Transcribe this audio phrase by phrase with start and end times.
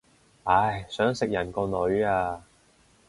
[0.45, 2.43] 唉，想食人個女啊